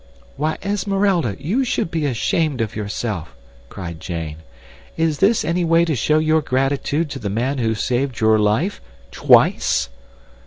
"Why, 0.35 0.57
Esmeralda! 0.63 1.35
You 1.39 1.63
should 1.63 1.91
be 1.91 2.07
ashamed 2.07 2.59
of 2.59 2.75
yourself," 2.75 3.35
cried 3.69 3.99
Jane. 3.99 4.37
"Is 4.97 5.19
this 5.19 5.45
any 5.45 5.63
way 5.63 5.85
to 5.85 5.95
show 5.95 6.17
your 6.17 6.41
gratitude 6.41 7.07
to 7.11 7.19
the 7.19 7.29
man 7.29 7.59
who 7.59 7.75
saved 7.75 8.19
your 8.19 8.39
life 8.39 8.81
twice?" 9.11 9.89